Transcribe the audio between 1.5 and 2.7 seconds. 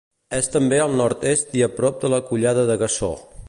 i a prop de la Collada